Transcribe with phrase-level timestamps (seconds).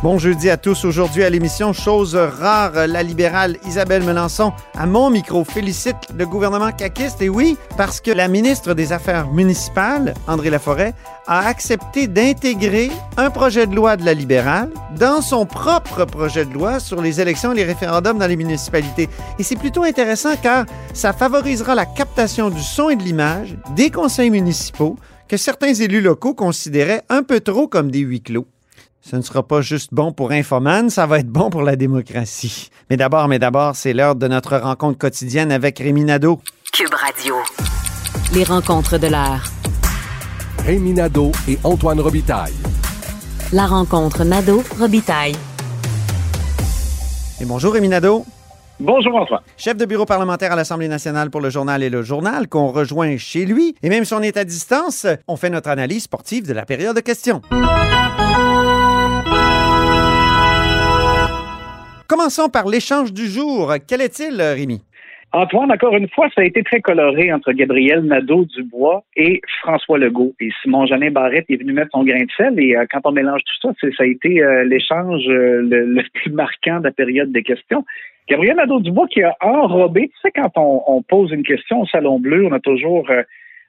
[0.00, 0.84] Bon jeudi à tous.
[0.84, 6.70] Aujourd'hui à l'émission Chose rare, la libérale Isabelle Melançon à mon micro félicite le gouvernement
[6.70, 10.94] caquiste et oui, parce que la ministre des Affaires municipales, André Laforêt,
[11.26, 16.54] a accepté d'intégrer un projet de loi de la libérale dans son propre projet de
[16.54, 19.08] loi sur les élections et les référendums dans les municipalités.
[19.40, 23.90] Et c'est plutôt intéressant car ça favorisera la captation du son et de l'image des
[23.90, 24.94] conseils municipaux
[25.26, 28.46] que certains élus locaux considéraient un peu trop comme des huis clos.
[29.10, 32.68] Ce ne sera pas juste bon pour Infoman, ça va être bon pour la démocratie.
[32.90, 36.42] Mais d'abord, mais d'abord, c'est l'heure de notre rencontre quotidienne avec Rémi Nadeau.
[36.74, 37.36] Cube Radio.
[38.34, 39.44] Les rencontres de l'heure.
[40.58, 42.52] Rémi Nadeau et Antoine Robitaille.
[43.50, 45.36] La rencontre Nadeau-Robitaille.
[47.40, 48.26] Et bonjour Rémi Nadeau.
[48.78, 49.40] Bonjour Antoine.
[49.56, 53.16] Chef de bureau parlementaire à l'Assemblée nationale pour le journal et le journal qu'on rejoint
[53.16, 53.74] chez lui.
[53.82, 56.94] Et même si on est à distance, on fait notre analyse sportive de la période
[56.94, 57.40] de questions.
[62.08, 63.74] Commençons par l'échange du jour.
[63.86, 64.80] Quel est-il, Rémi?
[65.32, 70.34] Antoine, encore une fois, ça a été très coloré entre Gabriel Nadeau-Dubois et François Legault.
[70.40, 72.58] Et Simon Janin Barrette est venu mettre son grain de sel.
[72.58, 76.30] Et euh, quand on mélange tout ça, ça a été euh, l'échange euh, le, plus
[76.30, 77.84] marquant de la période des questions.
[78.26, 82.46] Gabriel Nadeau-Dubois qui a enrobé, tu sais, quand on, pose une question au Salon Bleu,
[82.46, 83.06] on a toujours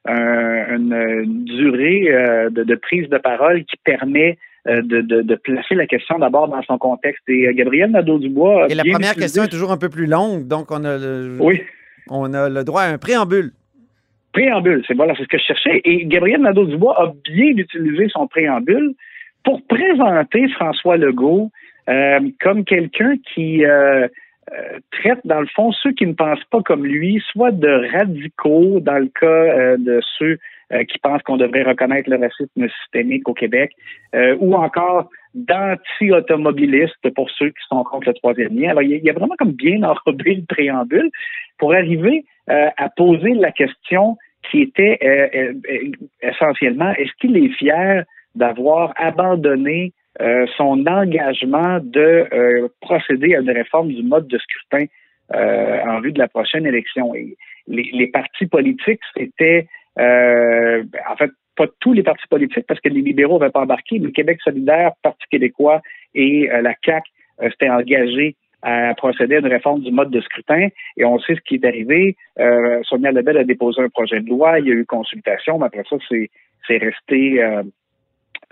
[0.05, 2.09] une, durée
[2.51, 6.77] de, prise de parole qui permet de, de, de, placer la question d'abord dans son
[6.77, 7.23] contexte.
[7.27, 8.67] Et euh, Gabriel Nadeau-Dubois.
[8.69, 11.61] Et la première question est toujours un peu plus longue, donc on a le, oui.
[12.09, 13.51] on a le droit à un préambule.
[14.33, 15.81] Préambule, c'est voilà, c'est ce que je cherchais.
[15.85, 18.93] Et Gabriel Nadeau-Dubois a bien utilisé son préambule
[19.43, 21.51] pour présenter François Legault
[21.89, 24.07] euh, comme quelqu'un qui euh,
[24.91, 28.99] traite, dans le fond, ceux qui ne pensent pas comme lui, soit de radicaux, dans
[28.99, 30.37] le cas de ceux
[30.71, 33.71] euh, qui pensent qu'on devrait reconnaître le racisme systémique au Québec,
[34.13, 38.69] euh, ou encore d'anti-automobilistes pour ceux qui sont contre le troisième lien.
[38.69, 41.09] Alors, il y a vraiment comme bien enrobé le préambule
[41.57, 44.15] pour arriver euh, à poser la question
[44.51, 44.99] qui était
[46.21, 48.05] essentiellement, est-ce qu'il est fier
[48.35, 49.91] d'avoir abandonné
[50.55, 54.85] son engagement de procéder à une réforme du mode de scrutin
[55.33, 57.13] en vue de la prochaine élection?
[57.13, 57.35] Et
[57.67, 59.67] les, les partis politiques, c'était
[59.99, 63.99] euh, en fait, pas tous les partis politiques, parce que les libéraux n'avaient pas embarqué,
[63.99, 65.81] mais Québec solidaire, Parti québécois
[66.15, 67.09] et euh, la CAQ
[67.41, 70.67] euh, s'étaient engagés à procéder à une réforme du mode de scrutin.
[70.97, 72.15] Et on sait ce qui est arrivé.
[72.39, 75.65] Euh, Sonia Lebel a déposé un projet de loi, il y a eu consultation, mais
[75.65, 76.29] après ça, c'est,
[76.69, 77.63] resté euh,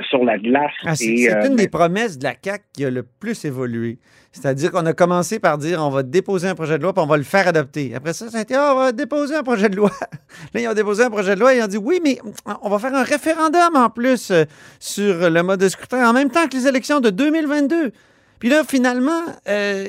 [0.10, 0.72] sur la glace.
[0.86, 4.00] Ah, c'est, c'est une des promesses de la CAQ qui a le plus évolué.
[4.32, 7.08] C'est-à-dire qu'on a commencé par dire on va déposer un projet de loi puis on
[7.08, 7.96] va le faire adopter.
[7.96, 9.92] Après ça, ça a été oh, on va déposer un projet de loi.
[10.54, 12.20] Là, ils ont déposé un projet de loi et ils ont dit oui, mais
[12.62, 14.44] on va faire un référendum en plus euh,
[14.80, 17.92] sur le mode de scrutin en même temps que les élections de 2022.
[18.40, 19.88] Puis là, finalement, euh,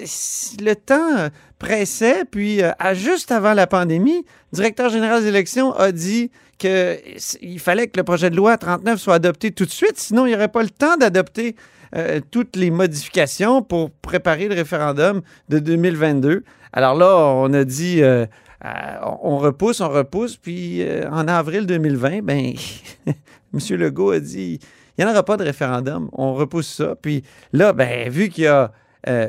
[0.60, 5.92] le temps pressait, puis euh, juste avant la pandémie, le directeur général des élections a
[5.92, 10.26] dit qu'il fallait que le projet de loi 39 soit adopté tout de suite, sinon
[10.26, 11.56] il n'y aurait pas le temps d'adopter
[11.96, 16.44] euh, toutes les modifications pour préparer le référendum de 2022.
[16.72, 18.26] Alors là, on a dit, euh,
[18.64, 18.68] euh,
[19.22, 22.52] on repousse, on repousse, puis en avril 2020, ben,
[23.06, 23.76] M.
[23.76, 24.60] Legault a dit,
[24.98, 26.94] il n'y en aura pas de référendum, on repousse ça.
[27.00, 28.72] Puis là, ben, vu qu'il y a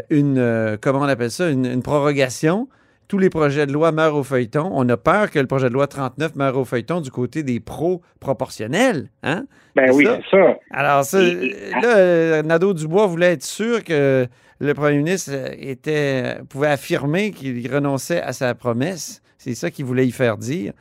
[0.10, 2.68] une, comment on appelle ça, une prorogation,
[3.10, 4.70] tous les projets de loi meurent au feuilleton.
[4.72, 7.60] On a peur que le projet de loi 39 meure au feuilleton du côté des
[7.60, 9.10] pro-proportionnels.
[9.24, 9.46] Hein?
[9.76, 10.60] Ben oui, c'est ça.
[10.70, 14.28] Alors, ça, là, Nadeau-Dubois voulait être sûr que
[14.60, 19.24] le premier ministre était, pouvait affirmer qu'il renonçait à sa promesse.
[19.40, 20.74] C'est ça qu'il voulait y faire dire.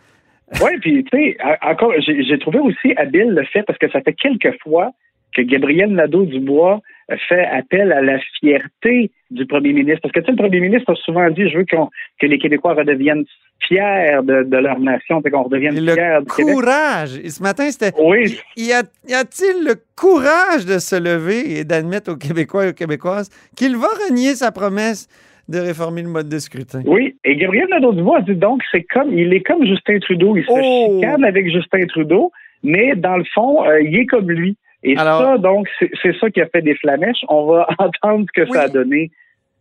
[0.63, 4.15] Oui, puis tu sais, encore, j'ai trouvé aussi habile le fait, parce que ça fait
[4.15, 4.91] quelques fois
[5.39, 6.81] que Gabriel Nadeau-Dubois
[7.29, 10.01] fait appel à la fierté du premier ministre.
[10.03, 12.75] Parce que tu sais, le premier ministre a souvent dit, je veux que les Québécois
[12.75, 13.25] redeviennent
[13.67, 17.19] fiers de, leur nation, qu'on redevienne le fiers du courage.
[17.23, 17.93] Et ce matin, c'était...
[17.99, 18.39] Oui.
[18.57, 23.77] Y a-t-il le courage de se lever et d'admettre aux Québécois et aux Québécoises qu'il
[23.77, 25.09] va renier sa promesse
[25.49, 26.83] de réformer le mode de scrutin?
[26.85, 30.51] Oui, et Gabriel Nadeau-Dubois dit donc, c'est comme, il est comme Justin Trudeau, il se
[30.51, 31.01] oh!
[31.01, 32.33] chicane avec Justin Trudeau,
[32.63, 34.57] mais dans le fond, euh, il est comme lui.
[34.83, 37.25] Et ça, donc, c'est ça qui a fait des flamèches.
[37.29, 39.11] On va entendre ce que ça a donné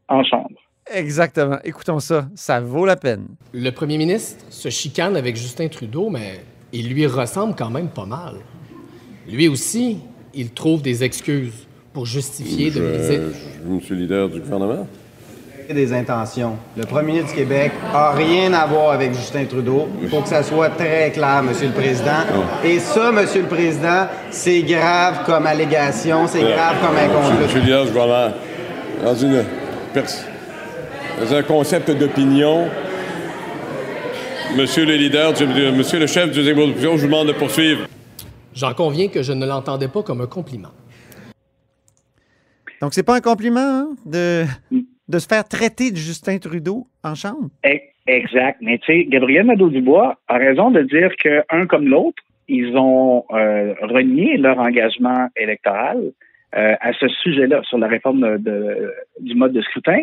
[0.07, 0.55] en chambre.
[0.93, 1.57] Exactement.
[1.63, 2.27] Écoutons ça.
[2.35, 3.27] Ça vaut la peine.
[3.53, 6.39] Le premier ministre se chicane avec Justin Trudeau, mais
[6.71, 8.35] il lui ressemble quand même pas mal.
[9.29, 9.99] Lui aussi,
[10.33, 12.75] il trouve des excuses pour justifier de.
[12.75, 14.87] Je, je suis leader du gouvernement.
[15.73, 16.57] Des intentions.
[16.77, 19.87] Le premier ministre du Québec a rien à voir avec Justin Trudeau.
[20.01, 22.21] Il faut que ça soit très clair, Monsieur le Président.
[22.63, 26.97] Et ça, Monsieur le Président, c'est grave comme allégation, c'est grave comme
[27.43, 28.33] Je suis leader du gouvernement.
[29.03, 29.43] Dans une
[29.93, 30.05] pers-
[31.19, 32.67] dans un concept d'opinion,
[34.55, 37.81] Monsieur le leader, du- du- Monsieur le chef du exécutif je vous demande de poursuivre.
[38.55, 40.69] J'en conviens que je ne l'entendais pas comme un compliment.
[42.81, 44.45] Donc, c'est pas un compliment hein, de,
[45.07, 47.49] de se faire traiter de Justin Trudeau en chambre?
[47.65, 48.59] E- Exact.
[48.61, 53.73] Mais tu sais, Gabriel Nadeau-Dubois a raison de dire qu'un comme l'autre, ils ont euh,
[53.81, 55.97] renié leur engagement électoral
[56.55, 59.99] euh, à ce sujet-là, sur la réforme de- de- du mode de scrutin.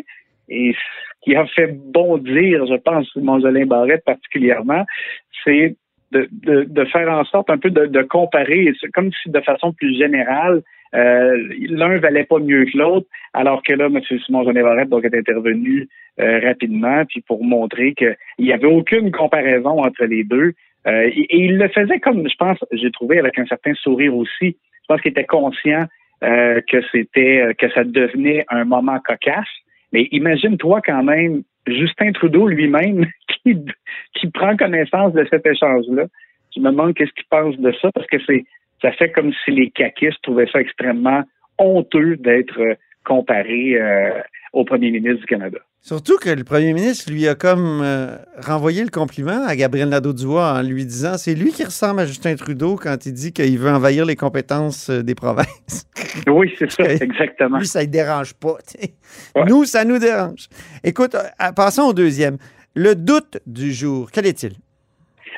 [0.51, 0.79] Et ce
[1.23, 4.85] qui a fait bondir, je pense, Monjolin Barrette particulièrement,
[5.43, 5.75] c'est
[6.13, 9.97] de, de, de faire en sorte un peu de, comparer, comme si de façon plus
[9.97, 10.63] générale,
[10.95, 11.37] euh,
[11.69, 14.01] l'un valait pas mieux que l'autre, alors que là, M.
[14.25, 15.89] Simon Barrette donc, est intervenu
[16.21, 20.53] euh, rapidement, puis pour montrer qu'il n'y avait aucune comparaison entre les deux.
[20.87, 24.15] Euh, et, et il le faisait comme, je pense, j'ai trouvé avec un certain sourire
[24.15, 24.57] aussi.
[24.83, 25.87] Je pense qu'il était conscient
[26.23, 29.49] euh, que c'était euh, que ça devenait un moment cocasse.
[29.93, 33.57] Mais imagine-toi quand même Justin Trudeau lui-même qui,
[34.15, 36.05] qui prend connaissance de cet échange-là.
[36.55, 38.45] Je me demande qu'est-ce qu'il pense de ça, parce que c'est
[38.85, 41.23] ça fait comme si les caquistes trouvaient ça extrêmement
[41.59, 44.21] honteux d'être euh, comparé euh,
[44.53, 45.59] au premier ministre du Canada.
[45.81, 50.55] Surtout que le premier ministre lui a comme euh, renvoyé le compliment à Gabriel Nadeau-Dubois
[50.55, 53.71] en lui disant c'est lui qui ressemble à Justin Trudeau quand il dit qu'il veut
[53.71, 55.87] envahir les compétences euh, des provinces.
[56.29, 57.59] Oui, c'est ça, exactement.
[57.59, 58.57] lui, ça ne dérange pas.
[59.35, 59.45] Ouais.
[59.49, 60.47] Nous, ça nous dérange.
[60.85, 61.17] Écoute,
[61.57, 62.39] passons au deuxième.
[62.77, 64.53] Le doute du jour, quel est-il?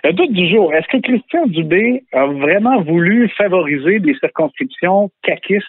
[0.07, 5.67] Le doute du jour, est-ce que Christian Dubé a vraiment voulu favoriser des circonscriptions caquistes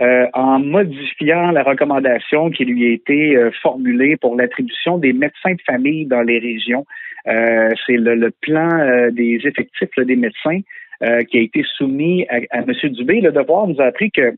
[0.00, 5.52] euh, en modifiant la recommandation qui lui a été euh, formulée pour l'attribution des médecins
[5.52, 6.86] de famille dans les régions?
[7.26, 10.60] Euh, C'est le, le plan euh, des effectifs là, des médecins
[11.02, 12.72] euh, qui a été soumis à, à M.
[12.90, 13.20] Dubé.
[13.20, 14.32] Le devoir nous a appris que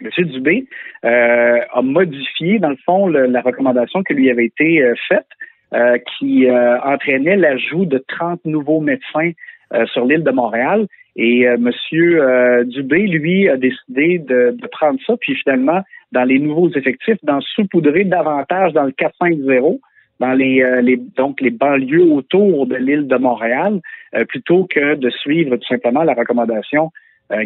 [0.00, 0.26] M.
[0.26, 0.64] Dubé
[1.04, 5.26] euh, a modifié, dans le fond, le- la recommandation qui lui avait été euh, faite
[5.74, 9.32] euh, qui euh, entraînait l'ajout de 30 nouveaux médecins
[9.72, 10.86] euh, sur l'île de Montréal.
[11.16, 15.80] Et euh, Monsieur euh, Dubé, lui, a décidé de, de prendre ça, puis finalement,
[16.12, 19.78] dans les nouveaux effectifs, d'en saupoudrer davantage dans le 450,
[20.18, 23.80] dans les, euh, les donc les banlieues autour de l'île de Montréal,
[24.28, 26.90] plutôt que de suivre tout simplement la recommandation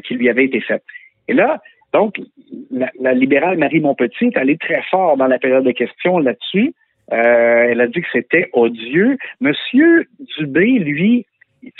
[0.06, 0.82] qui lui avait été faite.
[1.29, 1.61] Et là,
[1.93, 2.19] donc,
[2.71, 6.73] la, la libérale Marie Montpetit est allée très fort dans la période de questions là-dessus.
[7.12, 9.18] Euh, elle a dit que c'était odieux.
[9.40, 10.06] Monsieur
[10.38, 11.26] Dubé, lui,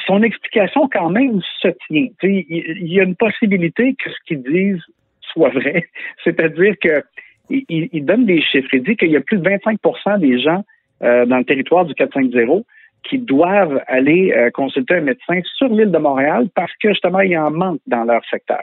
[0.06, 2.08] son explication quand même se tient.
[2.22, 4.82] Il y a une possibilité que ce qu'ils disent
[5.20, 5.84] soit vrai.
[6.24, 7.02] C'est-à-dire que
[7.50, 8.72] il, donne des chiffres.
[8.72, 10.64] Il dit qu'il y a plus de 25% des gens
[11.02, 12.64] euh, dans le territoire du 450
[13.02, 17.36] qui doivent aller euh, consulter un médecin sur l'île de Montréal parce que justement, il
[17.36, 18.62] en manque dans leur secteur.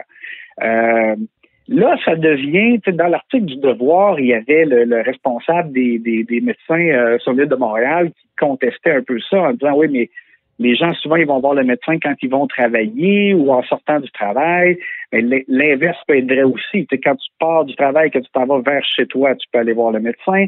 [1.73, 6.25] Là, ça devient, dans l'article du Devoir, il y avait le, le responsable des, des,
[6.25, 9.87] des médecins euh, sur l'île de Montréal qui contestait un peu ça en disant, oui,
[9.89, 10.09] mais
[10.59, 14.01] les gens, souvent, ils vont voir le médecin quand ils vont travailler ou en sortant
[14.01, 14.77] du travail.
[15.13, 16.85] Mais l'in- l'inverse peut être vrai aussi.
[17.03, 19.73] Quand tu pars du travail, que tu t'en vas vers chez toi, tu peux aller
[19.73, 20.47] voir le médecin.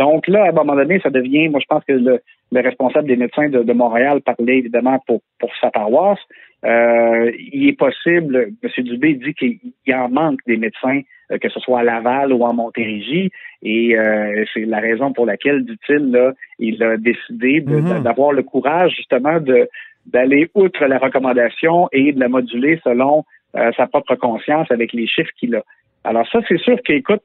[0.00, 2.14] Donc là, à un moment donné, ça devient, moi, je pense que le,
[2.52, 6.24] le responsable des médecins de, de Montréal parlait évidemment pour, pour sa paroisse.
[6.64, 8.84] Euh, il est possible, M.
[8.84, 12.40] Dubé dit qu'il il en manque des médecins, euh, que ce soit à Laval ou
[12.44, 13.30] en Montérégie,
[13.62, 18.02] et euh, c'est la raison pour laquelle, dit-il, là, il a décidé Mhm.
[18.02, 19.68] d'avoir le courage justement de
[20.06, 25.06] d'aller outre la recommandation et de la moduler selon euh, sa propre conscience avec les
[25.06, 25.62] chiffres qu'il a.
[26.04, 27.22] Alors ça, c'est sûr qu'écoute,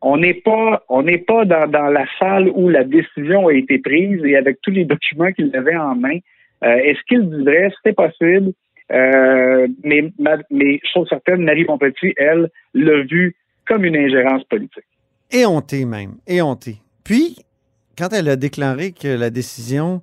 [0.00, 3.78] on n'est pas on n'est pas dans, dans la salle où la décision a été
[3.78, 6.18] prise et avec tous les documents qu'il avait en main.
[6.64, 8.52] Euh, Est-ce qu'il dirait c'était possible?
[8.90, 13.36] Euh, mais, ma- mais chose certaine, Marie Montpetit, elle, l'a vu
[13.66, 14.84] comme une ingérence politique.
[15.30, 16.76] Éhonté même, éhonté.
[17.04, 17.36] Puis,
[17.98, 20.00] quand elle a déclaré que la décision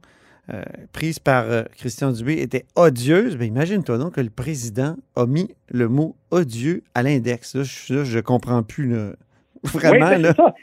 [0.53, 0.61] euh,
[0.93, 1.45] prise par
[1.77, 6.83] Christian Dubé était odieuse, ben imagine-toi donc que le président a mis le mot odieux
[6.93, 7.55] à l'index.
[7.55, 8.93] Là, je, je comprends plus.
[9.73, 10.29] Vraiment, Oui, ben, là.
[10.29, 10.55] c'est ça.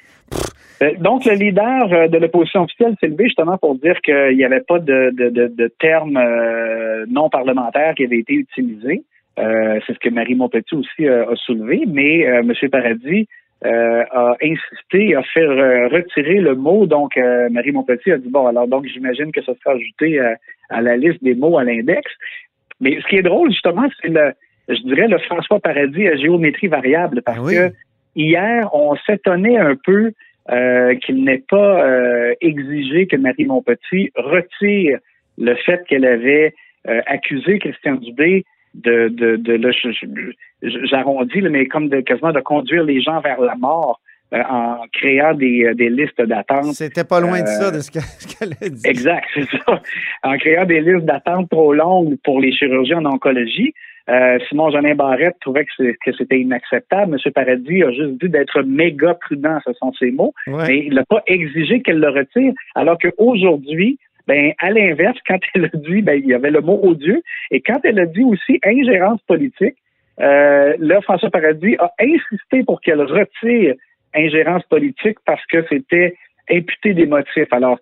[0.82, 4.44] Euh, Donc, le leader euh, de l'opposition officielle s'est levé justement pour dire qu'il n'y
[4.44, 9.04] avait pas de, de, de, de termes euh, non parlementaires qui avaient été utilisés.
[9.38, 12.52] Euh, c'est ce que Marie Montpetit aussi euh, a soulevé, mais M.
[12.70, 13.28] Paradis
[13.64, 16.84] a insisté, a fait retirer le mot.
[16.86, 20.34] Donc, Marie Montpetit a dit, bon, alors donc j'imagine que ça sera ajouté à,
[20.68, 22.10] à la liste des mots à l'index.
[22.80, 24.32] Mais ce qui est drôle, justement, c'est le,
[24.68, 27.72] je dirais, le François Paradis à géométrie variable parce que
[28.16, 30.12] hier, on s'étonnait un peu
[30.50, 34.98] euh, qu'il n'ait pas euh, exigé que Marie Montpetit retire
[35.38, 36.52] le fait qu'elle avait
[36.88, 39.72] euh, accusé Christian Dubé de, de, de,
[40.62, 44.00] j'arrondis, mais comme de, quasiment de conduire les gens vers la mort
[44.32, 46.72] en créant des, des listes d'attente.
[46.72, 48.82] C'était pas loin de ça, de ce qu'elle a dit.
[48.84, 49.80] Exact, c'est ça.
[50.24, 53.74] En créant des listes d'attente trop longues pour les chirurgiens en oncologie.
[54.08, 57.14] Euh, Simon Jeanin Barrette trouvait que c'était inacceptable.
[57.14, 57.32] M.
[57.32, 61.22] Paradis a juste dit d'être méga prudent, ce sont ses mots, mais il n'a pas
[61.26, 66.26] exigé qu'elle le retire, alors qu'aujourd'hui, ben, à l'inverse, quand elle a dit, ben, il
[66.26, 69.76] y avait le mot odieux, et quand elle a dit aussi ingérence politique,
[70.20, 73.74] euh, là, François Paradis a insisté pour qu'elle retire
[74.14, 76.16] ingérence politique parce que c'était
[76.50, 77.50] imputé des motifs.
[77.50, 77.78] Alors,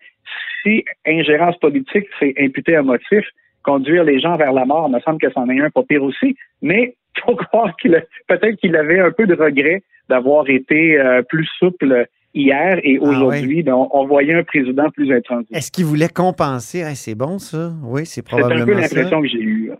[0.63, 3.25] si ingérence politique, c'est imputer un motif,
[3.63, 6.03] conduire les gens vers la mort, il me semble que c'en est un pas pire
[6.03, 6.37] aussi.
[6.63, 11.23] Mais il faut croire qu'il peut-être qu'il avait un peu de regret d'avoir été euh,
[11.23, 15.57] plus souple hier et ah aujourd'hui, on, voyait un président plus intransigeant.
[15.57, 16.85] Est-ce qu'il voulait compenser?
[16.95, 17.73] c'est bon, ça?
[17.83, 19.73] Oui, c'est probablement C'est un peu l'impression que j'ai eue.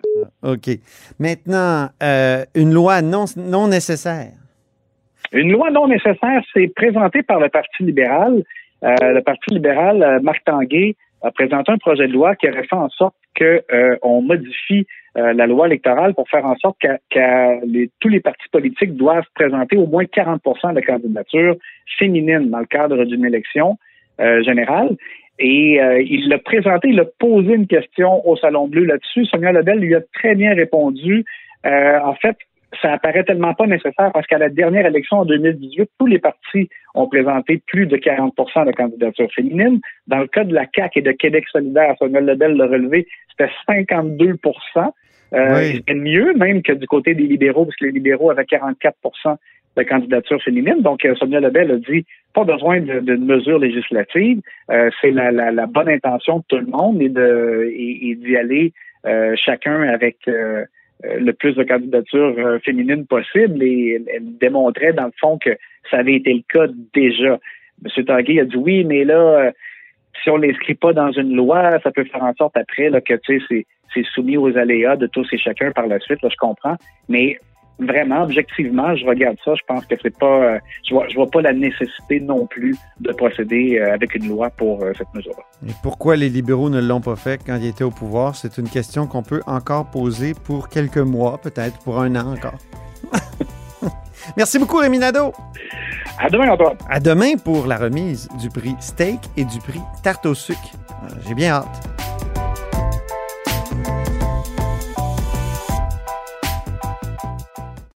[0.43, 0.69] Ah, OK.
[1.19, 4.33] Maintenant, euh, une loi non, non nécessaire.
[5.33, 8.43] Une loi non nécessaire, c'est présenté par le Parti libéral.
[8.83, 12.75] Euh, le Parti libéral, Marc Tanguay, a présenté un projet de loi qui aurait fait
[12.75, 18.09] en sorte qu'on euh, modifie euh, la loi électorale pour faire en sorte que, tous
[18.09, 21.57] les partis politiques doivent présenter au moins 40% de candidatures
[21.99, 23.79] féminines dans le cadre d'une élection
[24.21, 24.97] euh, générale.
[25.43, 29.25] Et il l'a présenté, il a posé une question au Salon Bleu là-dessus.
[29.25, 31.25] Sonia Lebel lui a très bien répondu.
[31.65, 32.37] en fait,
[32.81, 36.69] ça apparaît tellement pas nécessaire parce qu'à la dernière élection en 2018, tous les partis
[36.95, 39.81] ont présenté plus de 40% de candidatures féminines.
[40.07, 43.51] Dans le cas de la CAQ et de Québec solidaire, Sonia Lebel l'a relevé, c'était
[43.67, 44.37] 52
[45.33, 49.37] euh, C'était mieux même que du côté des libéraux, parce que les libéraux avaient 44%
[49.77, 50.83] de candidatures féminines.
[50.83, 54.41] Donc, euh, Sonia Lebel a dit pas besoin de, mesures législatives.
[54.71, 58.73] Euh, c'est la, bonne intention de tout le monde et de et, d'y aller
[59.07, 60.65] euh, chacun avec euh,
[61.03, 65.51] le plus de candidatures euh, féminines possible et elle démontrait dans le fond que
[65.91, 67.39] ça avait été le cas déjà.
[67.85, 68.05] M.
[68.05, 69.51] Tanguay a dit oui, mais là, euh,
[70.23, 73.15] si on l'inscrit pas dans une loi, ça peut faire en sorte après là, que
[73.27, 76.23] c'est soumis aux aléas de tous et chacun par la suite.
[76.23, 76.77] Là, je comprends.
[77.09, 77.39] Mais
[77.81, 80.59] vraiment, objectivement, je regarde ça, je pense que c'est pas, euh,
[80.89, 84.51] je vois, je vois pas la nécessité non plus de procéder euh, avec une loi
[84.51, 85.43] pour euh, cette mesure-là.
[85.69, 88.37] Et pourquoi les libéraux ne l'ont pas fait quand ils étaient au pouvoir?
[88.37, 92.59] C'est une question qu'on peut encore poser pour quelques mois, peut-être pour un an encore.
[94.37, 95.33] Merci beaucoup, Rémi Nadeau.
[96.19, 96.77] À demain, Antoine.
[96.89, 100.59] À demain pour la remise du prix steak et du prix tarte au sucre.
[101.27, 101.90] J'ai bien hâte.